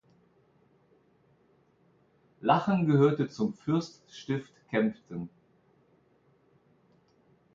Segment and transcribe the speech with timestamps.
[2.39, 5.29] Lachen gehörte zum Fürststift Kempten.